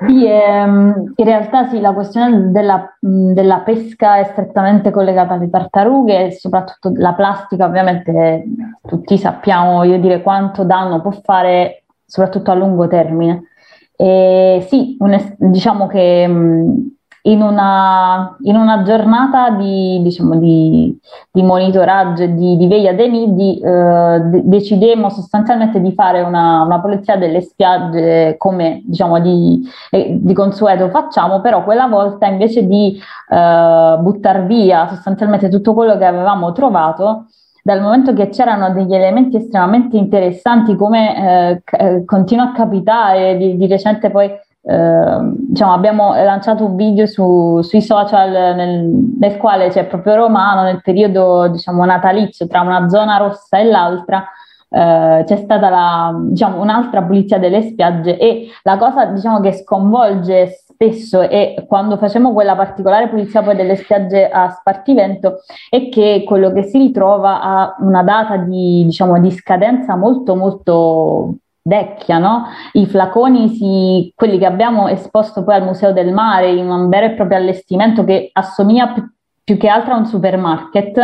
[0.06, 6.26] Sì, ehm, in realtà sì, la questione della, della, pesca è strettamente collegata alle tartarughe
[6.26, 8.44] e soprattutto la plastica, ovviamente
[8.86, 11.81] tutti sappiamo, voglio dire, quanto danno può fare
[12.12, 13.44] soprattutto a lungo termine.
[13.96, 16.29] E sì, un, diciamo che
[17.25, 20.94] in una, in una giornata di, diciamo, di,
[21.31, 26.62] di, monitoraggio e di, di veglia dei nidi eh, de- decidemmo sostanzialmente di fare una,
[26.62, 32.66] una polizia delle spiagge come diciamo, di, eh, di, consueto facciamo, però quella volta invece
[32.66, 37.27] di eh, buttare via sostanzialmente tutto quello che avevamo trovato,
[37.62, 43.57] dal momento che c'erano degli elementi estremamente interessanti come eh, eh, continua a capitare di,
[43.57, 44.31] di recente poi
[44.64, 48.85] eh, diciamo, abbiamo lanciato un video su, sui social nel,
[49.18, 54.25] nel, quale c'è proprio Romano nel periodo diciamo, natalizio tra una zona rossa e l'altra
[54.72, 60.48] eh, c'è stata la, diciamo, un'altra pulizia delle spiagge e la cosa diciamo, che sconvolge
[60.48, 66.52] spesso è quando facciamo quella particolare pulizia poi delle spiagge a spartivento è che quello
[66.52, 72.46] che si ritrova ha una data di, diciamo, di scadenza molto molto vecchia, no?
[72.72, 77.06] I flaconi, si, quelli che abbiamo esposto poi al Museo del Mare in un vero
[77.06, 79.08] e proprio allestimento che assomiglia più,
[79.44, 80.98] più che altro a un supermarket,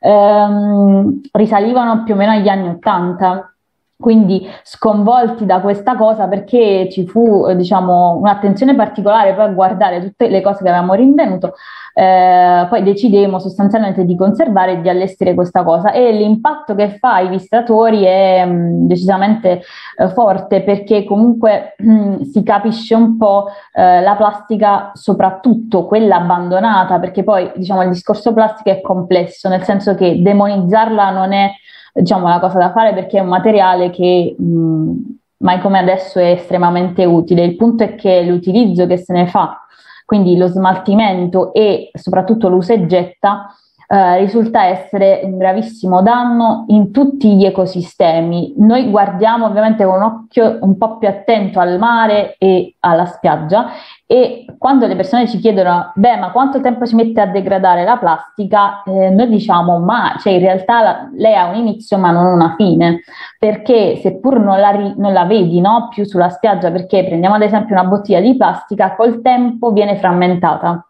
[0.00, 3.52] ehm, risalivano più o meno agli anni Ottanta.
[4.00, 9.34] Quindi sconvolti da questa cosa perché ci fu diciamo, un'attenzione particolare.
[9.34, 11.54] Poi a guardare tutte le cose che avevamo rinvenuto,
[11.94, 15.90] eh, poi decidemmo sostanzialmente di conservare e di allestire questa cosa.
[15.90, 19.62] E l'impatto che fa ai visitatori è mh, mm, decisamente
[19.96, 26.18] eh, forte perché comunque mh, mm, si capisce un po' eh, la plastica, soprattutto quella
[26.18, 31.50] abbandonata, perché poi diciamo il discorso plastica è complesso, nel senso che demonizzarla non è
[31.92, 34.92] diciamo, la cosa da fare perché è un materiale che mh,
[35.38, 37.44] mai come adesso è estremamente utile.
[37.44, 39.62] Il punto è che l'utilizzo che se ne fa
[40.08, 43.54] quindi lo smaltimento e soprattutto l'usa e getta
[43.90, 48.52] eh, risulta essere un gravissimo danno in tutti gli ecosistemi.
[48.58, 53.70] Noi guardiamo ovviamente con un occhio un po' più attento al mare e alla spiaggia
[54.06, 57.96] e quando le persone ci chiedono, beh, ma quanto tempo ci mette a degradare la
[57.96, 62.26] plastica, eh, noi diciamo, ma cioè, in realtà la, lei ha un inizio ma non
[62.26, 63.00] una fine,
[63.38, 67.42] perché seppur non la, ri, non la vedi no, più sulla spiaggia, perché prendiamo ad
[67.42, 70.86] esempio una bottiglia di plastica, col tempo viene frammentata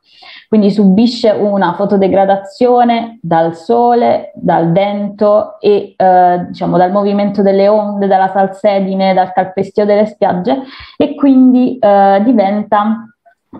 [0.49, 8.07] quindi subisce una fotodegradazione dal sole, dal vento e eh, diciamo dal movimento delle onde,
[8.07, 10.63] dalla salsedine, dal calpestio delle spiagge
[10.97, 13.05] e quindi eh, diventa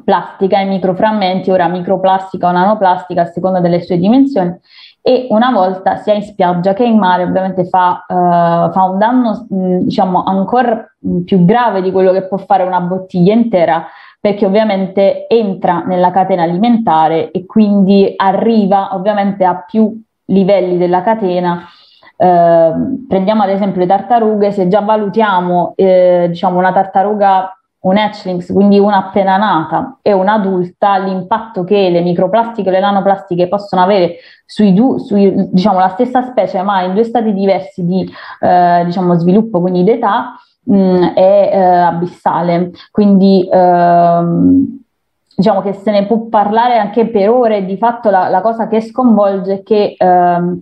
[0.03, 4.59] plastica in microframmenti, ora microplastica o nanoplastica a seconda delle sue dimensioni
[5.03, 9.47] e una volta sia in spiaggia che in mare ovviamente fa, uh, fa un danno
[9.49, 10.87] diciamo ancora
[11.25, 13.87] più grave di quello che può fare una bottiglia intera
[14.21, 21.65] perché ovviamente entra nella catena alimentare e quindi arriva ovviamente a più livelli della catena.
[22.17, 22.73] Eh,
[23.09, 28.79] prendiamo ad esempio le tartarughe, se già valutiamo eh, diciamo una tartaruga, un hatchlings, quindi
[28.79, 34.75] una appena nata e un'adulta, l'impatto che le microplastiche e le nanoplastiche possono avere sui,
[34.75, 39.61] du- sui diciamo, la stessa specie ma in due stati diversi di eh, diciamo, sviluppo,
[39.61, 40.35] quindi d'età,
[40.69, 42.71] mh, mm, è eh, abissale.
[42.91, 44.81] Quindi ehm,
[45.35, 48.81] diciamo che se ne può parlare anche per ore, di fatto la, la cosa che
[48.81, 50.61] sconvolge è che ehm,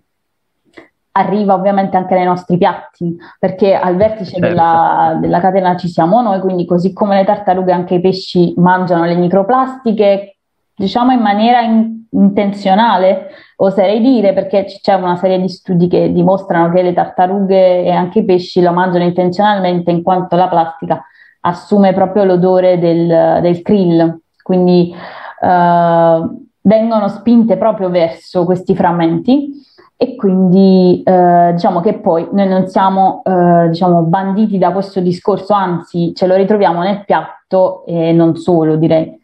[1.12, 4.46] arriva ovviamente anche nei nostri piatti, perché al vertice certo.
[4.46, 9.04] della, della, catena ci siamo noi, quindi così come le tartarughe anche i pesci mangiano
[9.04, 10.36] le microplastiche,
[10.74, 16.72] diciamo in maniera in, intenzionale, oserei dire, perché c'è una serie di studi che dimostrano
[16.72, 21.04] che le tartarughe e anche i pesci lo mangiano intenzionalmente in quanto la plastica
[21.46, 24.94] assume proprio l'odore del, del krill, quindi
[25.40, 26.28] eh,
[26.60, 29.64] vengono spinte proprio verso questi frammenti
[29.96, 35.54] e quindi eh, diciamo che poi noi non siamo eh, diciamo, banditi da questo discorso,
[35.54, 39.18] anzi ce lo ritroviamo nel piatto e non solo direi.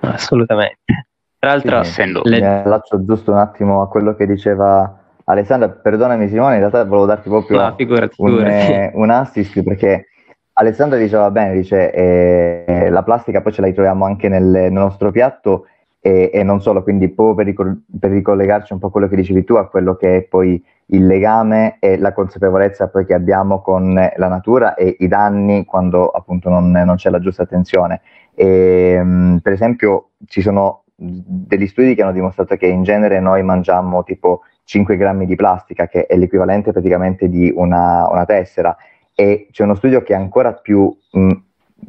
[0.00, 1.08] Assolutamente.
[1.42, 2.20] Tra l'altro, sì, essendo...
[2.22, 2.38] Le...
[2.38, 7.06] Mi allaccio giusto un attimo a quello che diceva Alessandra, perdonami Simone, in realtà volevo
[7.06, 10.06] darti proprio no, figurati, un, eh, un, assist perché
[10.52, 15.10] Alessandra diceva bene, dice eh, la plastica poi ce la ritroviamo anche nel, nel nostro
[15.10, 15.66] piatto
[16.00, 19.16] e, e, non solo, quindi proprio per, ricol- per, ricollegarci un po' a quello che
[19.16, 23.62] dicevi tu, a quello che è poi il legame e la consapevolezza poi che abbiamo
[23.62, 28.00] con la natura e i danni quando appunto non, non c'è la giusta attenzione.
[28.32, 33.42] E, um, per esempio ci sono degli studi che hanno dimostrato che in genere noi
[33.42, 38.76] mangiamo tipo 5 grammi di plastica, che è l'equivalente praticamente di una, una tessera,
[39.14, 41.32] e c'è uno studio che è ancora più mh,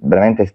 [0.02, 0.54] veramente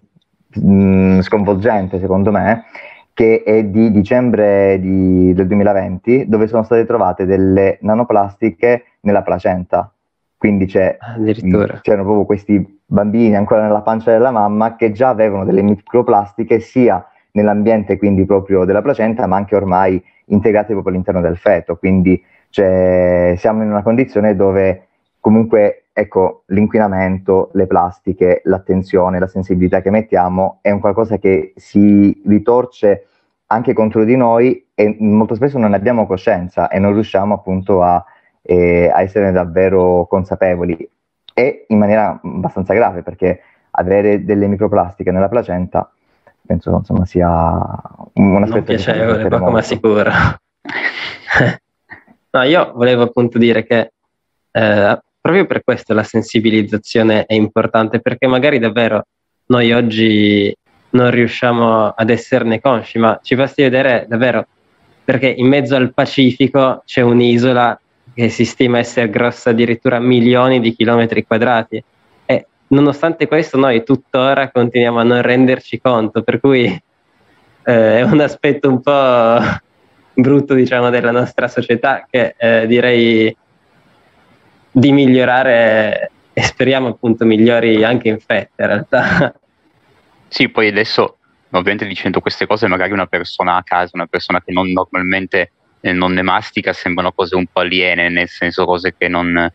[0.55, 2.65] mh, sconvolgente secondo me,
[3.13, 9.91] che è di dicembre di, del 2020, dove sono state trovate delle nanoplastiche nella placenta.
[10.37, 15.45] Quindi c'è, mh, c'erano proprio questi bambini ancora nella pancia della mamma che già avevano
[15.45, 21.37] delle microplastiche sia nell'ambiente quindi proprio della placenta, ma anche ormai integrate proprio all'interno del
[21.37, 21.75] feto.
[21.77, 24.87] Quindi cioè, siamo in una condizione dove
[25.19, 32.21] comunque ecco, l'inquinamento, le plastiche, l'attenzione, la sensibilità che mettiamo è un qualcosa che si
[32.25, 33.07] ritorce
[33.47, 38.03] anche contro di noi e molto spesso non abbiamo coscienza e non riusciamo appunto a,
[38.41, 40.89] eh, a essere davvero consapevoli
[41.33, 45.91] e in maniera abbastanza grave perché avere delle microplastiche nella placenta
[46.49, 47.29] penso insomma sia
[48.13, 50.09] un aspetto non piacevole, poco ma sicuro.
[52.31, 53.91] no, io volevo appunto dire che
[54.51, 59.05] eh, proprio per questo la sensibilizzazione è importante, perché magari davvero
[59.45, 60.51] noi oggi
[60.91, 64.47] non riusciamo ad esserne consci, ma ci basti vedere davvero
[65.03, 67.79] perché in mezzo al Pacifico c'è un'isola
[68.11, 71.83] che si stima essere grossa addirittura milioni di chilometri quadrati
[72.69, 78.69] nonostante questo noi tuttora continuiamo a non renderci conto, per cui eh, è un aspetto
[78.69, 79.39] un po'
[80.13, 83.35] brutto diciamo della nostra società che eh, direi
[84.71, 89.33] di migliorare e speriamo appunto migliori anche in fretta in realtà.
[90.27, 91.17] Sì, poi adesso
[91.51, 95.51] ovviamente dicendo queste cose magari una persona a casa, una persona che non normalmente
[95.81, 99.51] eh, non ne mastica sembrano cose un po' aliene, nel senso cose non,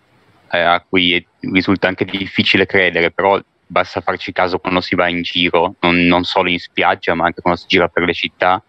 [0.50, 5.22] eh, a cui risulta anche difficile credere, però basta farci caso quando si va in
[5.22, 8.62] giro, non, non solo in spiaggia ma anche quando si gira per le città.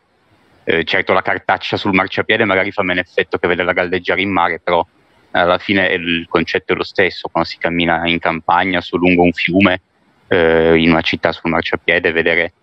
[0.67, 4.59] Eh, certo la cartaccia sul marciapiede magari fa meno effetto che vederla galleggiare in mare,
[4.59, 4.85] però
[5.31, 9.33] alla fine il concetto è lo stesso, quando si cammina in campagna su lungo un
[9.33, 9.81] fiume,
[10.27, 12.53] eh, in una città sul marciapiede, vedere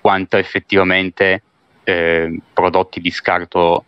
[0.00, 1.42] quanto effettivamente
[1.84, 3.84] eh, prodotti di scarto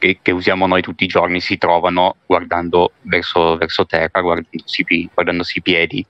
[0.00, 5.58] che, che, usiamo noi tutti i giorni si trovano guardando verso, verso terra, guardandosi, guardandosi
[5.58, 6.06] i piedi.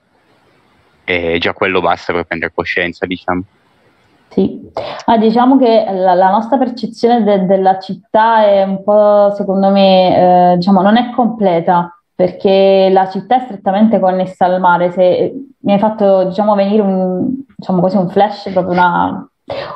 [1.04, 3.42] E già quello basta per prendere coscienza, diciamo.
[4.28, 4.70] Sì,
[5.06, 10.52] ah, diciamo che la, la nostra percezione de, della città è un po', secondo me,
[10.52, 14.92] eh, diciamo, non è completa perché la città è strettamente connessa al mare.
[14.92, 19.28] Se, mi hai fatto, diciamo, venire un, diciamo così, un flash, proprio una,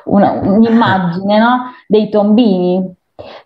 [0.04, 1.72] una, un'immagine no?
[1.88, 2.94] dei tombini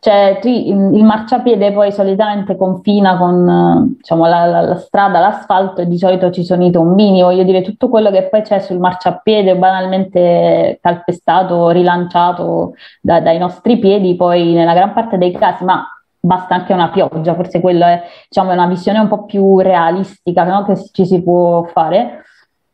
[0.00, 5.98] cioè, il marciapiede poi solitamente confina con diciamo, la, la, la, strada, l'asfalto e di
[5.98, 10.78] solito ci sono i tombini, voglio dire, tutto quello che poi c'è sul marciapiede banalmente
[10.81, 15.87] calpestato, rilanciato da, dai nostri piedi, poi nella gran parte dei casi, ma
[16.18, 20.64] basta anche una pioggia, forse quella è diciamo, una visione un po' più realistica no?
[20.64, 22.22] che ci si può fare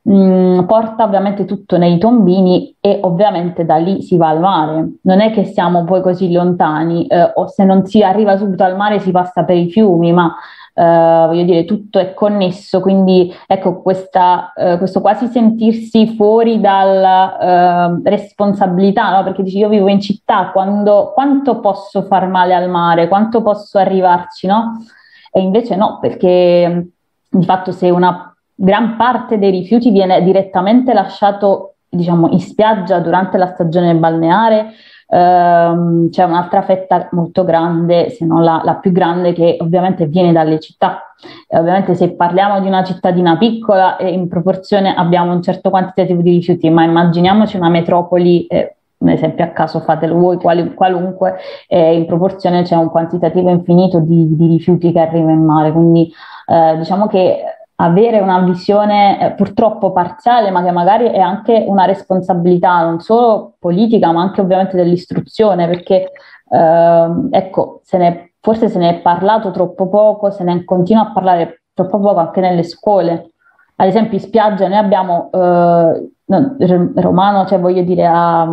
[0.04, 4.88] mh, mm, porta ovviamente tutto nei tombini e ovviamente da lì si va al mare.
[5.02, 8.76] Non è che siamo poi così lontani eh, o se non si arriva subito al
[8.76, 10.34] mare si passa per i fiumi, ma
[10.76, 17.92] Uh, voglio dire, tutto è connesso, quindi ecco questa, uh, questo quasi sentirsi fuori dalla
[17.92, 19.22] uh, responsabilità, no?
[19.22, 23.78] perché dici io vivo in città, quando, quanto posso far male al mare, quanto posso
[23.78, 24.84] arrivarci, no?
[25.30, 26.88] E invece no, perché
[27.28, 28.23] di fatto se una
[28.54, 34.72] gran parte dei rifiuti viene direttamente lasciato diciamo, in spiaggia durante la stagione balneare.
[35.06, 40.32] Ehm, c'è un'altra fetta molto grande, se non la, la, più grande, che ovviamente viene
[40.32, 41.14] dalle città.
[41.48, 46.20] E ovviamente se parliamo di una cittadina piccola, eh, in proporzione abbiamo un certo quantitativo
[46.22, 51.36] di rifiuti, ma immaginiamoci una metropoli, eh, un esempio a caso fatelo voi, quali, qualunque,
[51.68, 55.72] eh, in proporzione c'è un quantitativo infinito di, di rifiuti che arriva in mare.
[55.72, 56.10] Quindi
[56.46, 57.42] eh, diciamo che
[57.76, 63.54] avere una visione eh, purtroppo parziale, ma che magari è anche una responsabilità non solo
[63.58, 66.12] politica, ma anche ovviamente dell'istruzione, perché
[66.50, 71.12] eh, ecco, se ne, forse se ne è parlato troppo poco, se ne continua a
[71.12, 73.30] parlare troppo poco anche nelle scuole.
[73.76, 76.56] Ad esempio in spiaggia noi abbiamo eh, no,
[76.94, 78.48] Romano, cioè voglio dire, a,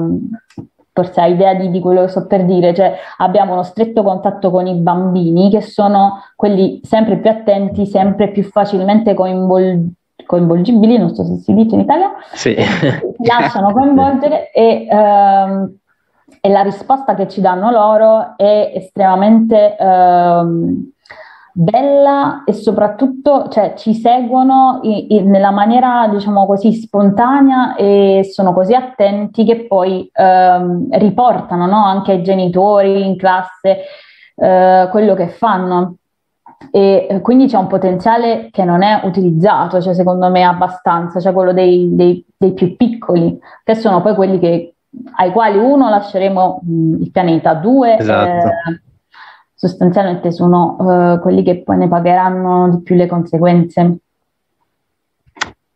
[1.01, 4.51] forse ha idea di, di, quello che sto per dire, cioè abbiamo uno stretto contatto
[4.51, 9.89] con i bambini che sono quelli sempre più attenti, sempre più facilmente coinvol-
[10.26, 12.55] coinvolgibili, non so se si dice in Italia, sì.
[12.55, 15.76] si lasciano coinvolgere e, ehm,
[16.39, 19.76] e, la risposta che ci danno loro è estremamente...
[19.78, 20.91] Ehm,
[21.54, 28.54] bella e soprattutto cioè, ci seguono in, in, nella maniera diciamo così spontanea e sono
[28.54, 31.84] così attenti che poi ehm, riportano no?
[31.84, 33.84] anche ai genitori in classe
[34.36, 35.95] eh, quello che fanno
[36.70, 41.54] e quindi c'è un potenziale che non è utilizzato, cioè secondo me abbastanza, cioè quello
[41.54, 44.76] dei, dei, dei più piccoli, che sono poi quelli che,
[45.16, 48.47] ai quali uno lasceremo mh, il pianeta, due esatto.
[48.47, 48.82] eh,
[49.62, 53.97] sostanzialmente sono eh, quelli che poi ne pagheranno di più le conseguenze.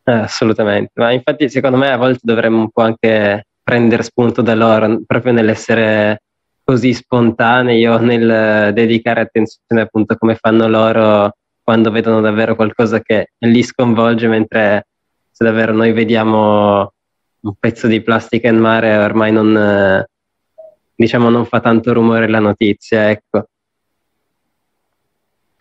[0.07, 4.55] Eh, assolutamente, ma infatti secondo me a volte dovremmo un po' anche prendere spunto da
[4.55, 6.23] loro, proprio nell'essere
[6.63, 13.33] così spontanei o nel dedicare attenzione appunto come fanno loro quando vedono davvero qualcosa che
[13.37, 14.87] li sconvolge, mentre
[15.29, 16.91] se davvero noi vediamo
[17.41, 20.03] un pezzo di plastica in mare ormai non,
[20.95, 23.45] diciamo, non fa tanto rumore la notizia, ecco.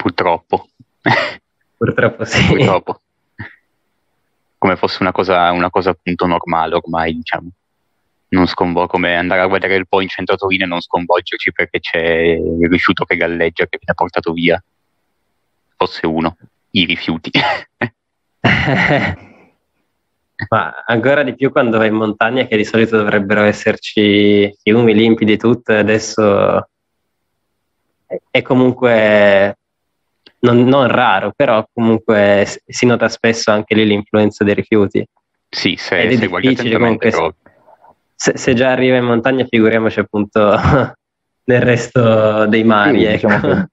[0.05, 0.69] Purtroppo.
[1.79, 2.45] Purtroppo sì.
[2.45, 3.01] Purtroppo.
[4.59, 7.49] Come fosse una cosa, una cosa appunto normale ormai, diciamo
[8.29, 11.79] non sconvolge come andare a vedere il po' in centro Torino e non sconvolgerci perché
[11.79, 14.63] c'è il rifiuto che galleggia che viene portato via.
[15.77, 16.37] Fosse uno,
[16.73, 17.31] i rifiuti.
[20.51, 25.39] Ma ancora di più quando vai in montagna, che di solito dovrebbero esserci fiumi limpidi
[25.39, 26.69] tutto, adesso
[28.31, 29.57] è comunque
[30.45, 35.07] non, non, raro, però comunque si nota spesso anche lì l'influenza dei rifiuti.
[35.49, 37.53] Sì, se, se guardi attentamente comunque,
[38.15, 40.55] se, se, già arriva in montagna, figuriamoci appunto
[41.45, 43.01] nel resto dei mari.
[43.01, 43.27] Sì, ecco.
[43.29, 43.69] diciamo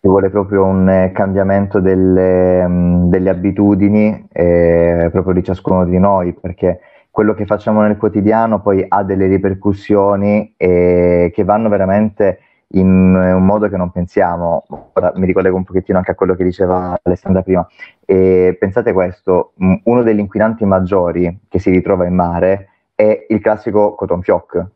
[0.00, 5.98] ci vuole proprio un eh, cambiamento delle, mm, delle abitudini eh, proprio di ciascuno di
[5.98, 6.80] noi, perché
[7.10, 12.38] quello che facciamo nel quotidiano poi ha delle ripercussioni eh, che vanno veramente
[12.72, 14.64] in un modo che non pensiamo.
[14.92, 17.66] Ora mi ricollego un pochettino anche a quello che diceva Alessandra prima.
[18.04, 19.52] E pensate questo,
[19.84, 24.66] uno degli inquinanti maggiori che si ritrova in mare è il classico cotton fioc.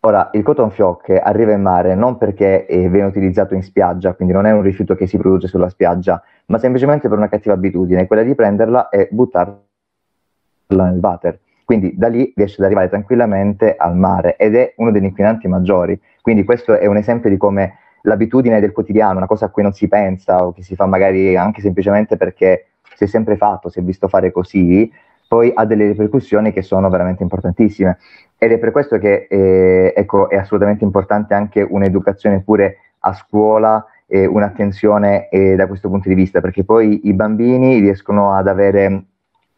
[0.00, 4.46] Ora, il cotton fioc arriva in mare non perché viene utilizzato in spiaggia, quindi non
[4.46, 8.22] è un rifiuto che si produce sulla spiaggia, ma semplicemente per una cattiva abitudine, quella
[8.22, 9.58] di prenderla e buttarla
[10.68, 11.40] nel water.
[11.64, 16.00] Quindi da lì riesce ad arrivare tranquillamente al mare ed è uno degli inquinanti maggiori.
[16.26, 19.72] Quindi questo è un esempio di come l'abitudine del quotidiano, una cosa a cui non
[19.72, 22.66] si pensa o che si fa magari anche semplicemente perché
[22.96, 24.90] si è sempre fatto, si è visto fare così,
[25.28, 27.98] poi ha delle ripercussioni che sono veramente importantissime.
[28.38, 33.86] Ed è per questo che eh, ecco, è assolutamente importante anche un'educazione pure a scuola
[34.08, 39.04] e un'attenzione eh, da questo punto di vista, perché poi i bambini riescono ad avere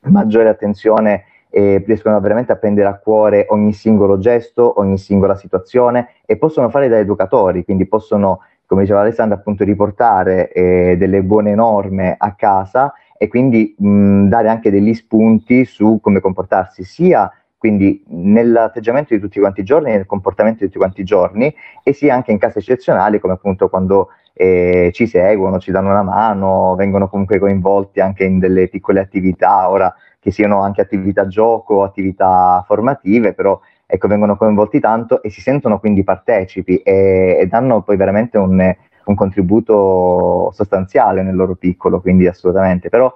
[0.00, 6.08] maggiore attenzione e riescono veramente a prendere a cuore ogni singolo gesto, ogni singola situazione
[6.26, 11.54] e possono fare da educatori, quindi possono, come diceva Alessandra, appunto riportare eh, delle buone
[11.54, 18.04] norme a casa e quindi mh, dare anche degli spunti su come comportarsi sia quindi
[18.06, 22.14] nell'atteggiamento di tutti quanti i giorni, nel comportamento di tutti quanti i giorni e sia
[22.14, 27.08] anche in casi eccezionali come appunto quando eh, ci seguono, ci danno una mano, vengono
[27.08, 33.34] comunque coinvolti anche in delle piccole attività, ora che siano anche attività gioco, attività formative,
[33.34, 38.36] però ecco, vengono coinvolti tanto e si sentono quindi partecipi e, e danno poi veramente
[38.36, 42.88] un, un contributo sostanziale nel loro piccolo, quindi assolutamente.
[42.88, 43.12] Però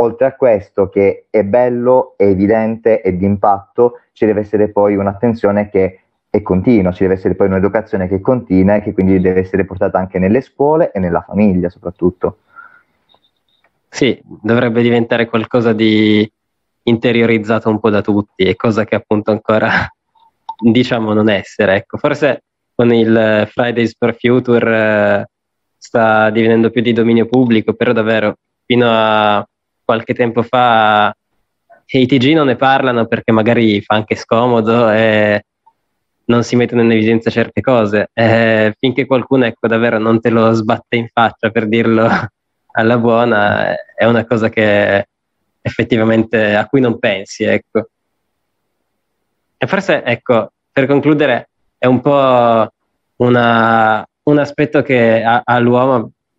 [0.00, 4.96] oltre a questo che è bello, è evidente e di impatto, ci deve essere poi
[4.96, 9.20] un'attenzione che è continua, ci deve essere poi un'educazione che è continua e che quindi
[9.20, 12.38] deve essere portata anche nelle scuole e nella famiglia soprattutto.
[13.88, 16.30] Sì, dovrebbe diventare qualcosa di
[16.88, 19.70] interiorizzato un po' da tutti e cosa che appunto ancora
[20.58, 21.76] diciamo non essere.
[21.76, 22.42] Ecco, forse
[22.74, 25.26] con il Fridays for Future eh,
[25.76, 29.46] sta divenendo più di dominio pubblico, però davvero fino a
[29.84, 31.14] qualche tempo fa
[31.90, 35.42] i TG non ne parlano perché magari fa anche scomodo e
[36.26, 38.10] non si mettono in evidenza certe cose.
[38.12, 42.06] E finché qualcuno ecco, davvero non te lo sbatte in faccia per dirlo
[42.72, 45.08] alla buona, è una cosa che
[45.60, 47.44] effettivamente a cui non pensi.
[47.44, 47.88] Ecco.
[49.56, 51.48] E forse, ecco, per concludere,
[51.78, 52.72] è un po'
[53.16, 55.58] una, un aspetto che ha, ha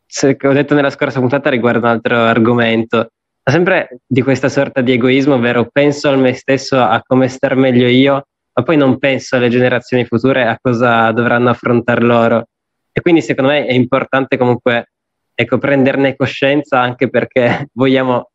[0.05, 3.11] se, ho detto nella scorsa puntata riguardo un altro argomento,
[3.43, 7.87] sempre di questa sorta di egoismo, ovvero penso al me stesso, a come star meglio
[7.87, 12.47] io, ma poi non penso alle generazioni future, a cosa dovranno affrontare loro.
[12.91, 14.91] E quindi secondo me è importante comunque
[15.33, 18.31] ecco, prenderne coscienza anche perché vogliamo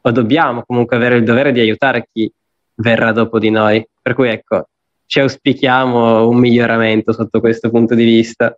[0.00, 2.30] o dobbiamo comunque avere il dovere di aiutare chi
[2.76, 3.86] verrà dopo di noi.
[4.00, 4.68] Per cui ecco,
[5.06, 8.56] ci auspichiamo un miglioramento sotto questo punto di vista.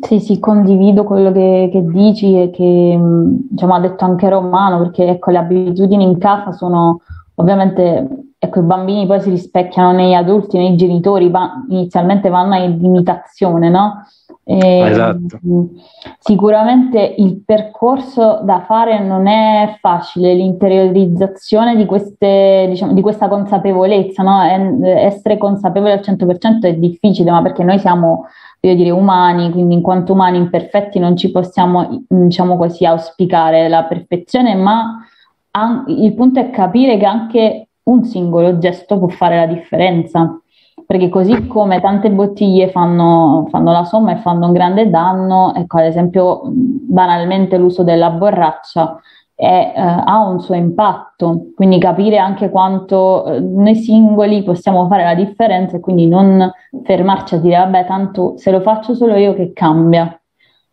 [0.00, 5.06] Sì, sì, condivido quello che, che dici e che diciamo, ha detto anche Romano, perché
[5.06, 7.02] ecco, le abitudini in casa sono
[7.34, 12.82] ovviamente ecco, i bambini poi si rispecchiano negli adulti, nei genitori, va, inizialmente vanno in
[12.82, 14.06] imitazione, no?
[14.50, 15.38] E, esatto.
[16.18, 24.24] Sicuramente il percorso da fare non è facile, l'interiorizzazione di, queste, diciamo, di questa consapevolezza,
[24.24, 24.42] no?
[24.42, 28.26] essere consapevoli al 100% è difficile, ma perché noi siamo,
[28.60, 33.84] voglio dire, umani, quindi in quanto umani imperfetti non ci possiamo, diciamo così, auspicare la
[33.84, 34.98] perfezione, ma
[35.52, 40.40] an- il punto è capire che anche un singolo gesto può fare la differenza
[40.86, 45.78] perché così come tante bottiglie fanno, fanno, la somma e fanno un grande danno, ecco
[45.78, 49.00] ad esempio banalmente l'uso della borraccia
[49.40, 55.02] è, eh, ha un suo impatto, quindi capire anche quanto eh, noi singoli possiamo fare
[55.02, 56.52] la differenza e quindi non
[56.84, 60.14] fermarci a dire vabbè tanto se lo faccio solo io che cambia,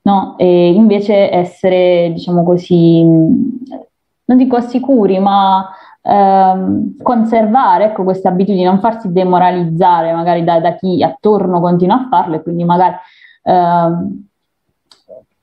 [0.01, 0.35] no?
[0.37, 5.69] E invece essere diciamo così, non dico sicuri ma
[6.07, 12.07] ehm, conservare ecco, queste abitudini, non farsi demoralizzare magari da, da, chi attorno continua a
[12.09, 12.95] farlo e quindi magari
[13.43, 14.25] ehm,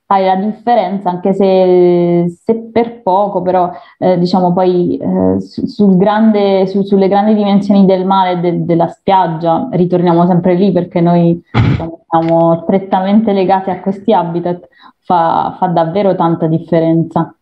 [0.07, 5.97] fai la differenza anche se, se per poco, però eh, diciamo poi eh, su, sul
[5.97, 11.43] grande, su, sulle grandi dimensioni del mare de, della spiaggia ritorniamo sempre lì perché noi
[11.51, 14.69] diciamo, siamo strettamente legati a questi habitat,
[15.01, 17.35] fa, fa davvero tanta differenza.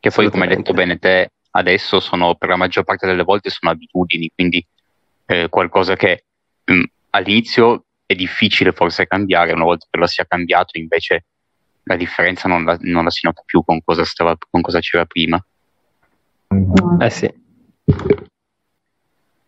[0.00, 3.50] Che poi, come hai detto bene te, adesso sono per la maggior parte delle volte
[3.50, 4.64] sono abitudini, quindi
[5.26, 6.24] eh, qualcosa che
[6.64, 11.24] mh, mm, all'inizio è difficile forse cambiare, una volta che lo sia cambiato invece
[11.84, 15.04] la differenza non la, non la si nota più con cosa, stava, con cosa c'era
[15.04, 15.42] prima.
[17.00, 17.32] Eh sì.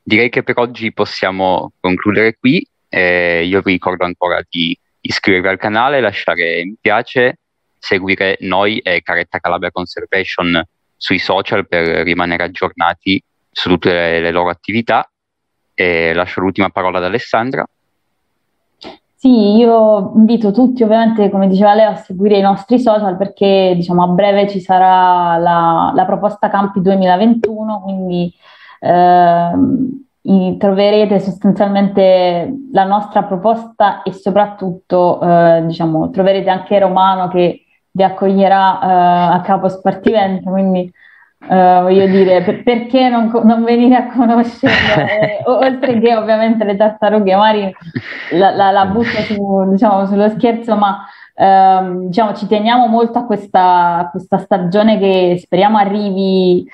[0.03, 2.67] Direi che per oggi possiamo concludere qui.
[2.89, 7.39] Eh, io vi ricordo ancora di iscrivervi al canale, lasciare mi piace,
[7.79, 10.63] seguire noi e Caretta Calabria Conservation
[11.05, 15.07] sui social per rimanere aggiornati su tutte le, le loro attività.
[15.75, 17.67] E lascio l'ultima parola ad Alessandra.
[19.15, 24.03] Sì, io invito tutti ovviamente, come diceva lei, a seguire i nostri social perché diciamo,
[24.03, 28.33] a breve ci sarà la, la proposta Campi 2021, quindi
[28.81, 37.64] eh, troverete sostanzialmente la nostra proposta e soprattutto eh, diciamo, troverete anche Romano che
[37.97, 40.93] vi accoglierà uh, a Capo Spartivento, quindi
[41.49, 45.05] uh, voglio dire, per, perché non, non, venire a conoscerlo?
[45.07, 47.73] eh, oltre che ovviamente le tartarughe mari
[48.33, 53.27] la, la, la butto su, diciamo, sullo scherzo, ma uh, diciamo, ci teniamo molto a
[53.27, 56.67] questa, a questa stagione che speriamo arrivi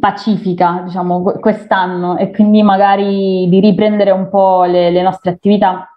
[0.00, 5.96] pacifica, diciamo, quest'anno e quindi magari di riprendere un po' le, le nostre attività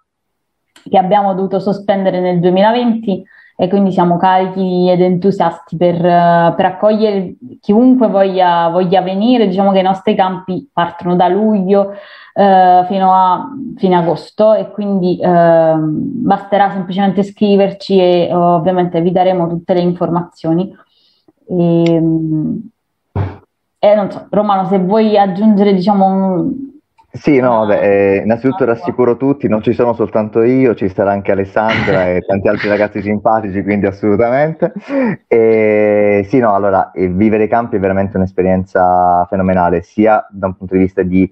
[0.88, 3.24] che abbiamo dovuto sospendere nel 2020
[3.56, 9.48] e quindi siamo carichi ed entusiasti per, per accogliere chiunque voglia, voglia, venire.
[9.48, 11.94] Diciamo che i nostri campi partono da luglio
[12.34, 19.48] eh, fino a fine agosto e quindi eh, basterà semplicemente scriverci e ovviamente vi daremo
[19.48, 20.76] tutte le informazioni.
[21.46, 22.02] E,
[23.80, 26.73] e non so, Romano, se vuoi aggiungere diciamo un,
[27.16, 31.32] sì, no, vabbè, eh, innanzitutto rassicuro tutti, non ci sono soltanto io, ci sarà anche
[31.32, 34.74] Alessandra e tanti altri ragazzi simpatici, quindi assolutamente.
[35.28, 40.74] E, sì, no, allora, vivere i campi è veramente un'esperienza fenomenale, sia da un punto
[40.74, 41.32] di vista di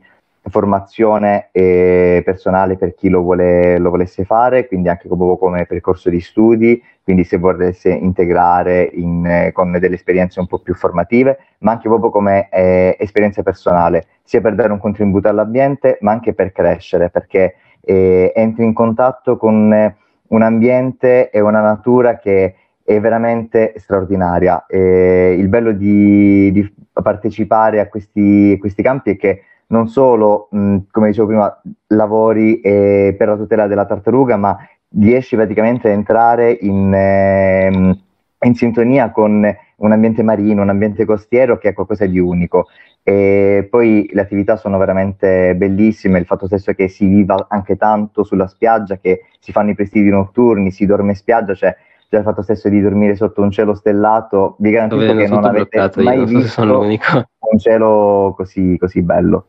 [0.49, 6.19] formazione personale per chi lo, vuole, lo, volesse fare, quindi anche proprio come percorso di
[6.19, 11.87] studi, quindi se volesse integrare in, con delle esperienze un po' più formative, ma anche
[11.87, 17.09] proprio come eh, esperienza personale, sia per dare un contributo all'ambiente, ma anche per crescere,
[17.09, 19.95] perché eh, entri in contatto con
[20.27, 24.65] un ambiente e una natura che è veramente straordinaria.
[24.67, 30.77] E il bello di, di partecipare a questi, questi campi è che non solo, mh,
[30.91, 34.57] come dicevo prima, lavori eh, per la tutela della tartaruga, ma
[34.97, 37.97] riesci praticamente a entrare in, eh,
[38.41, 42.67] in, sintonia con un ambiente marino, un ambiente costiero che è qualcosa di unico.
[43.03, 48.23] E poi le attività sono veramente bellissime, il fatto stesso che si viva anche tanto
[48.23, 51.75] sulla spiaggia, che si fanno i prestiti notturni, si dorme in spiaggia, cioè
[52.09, 55.91] già il fatto stesso di dormire sotto un cielo stellato, vi garantisco che non avete
[56.03, 59.45] mai io, visto un cielo così, così bello.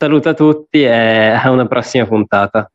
[0.00, 2.70] Saluto a tutti e a una prossima puntata.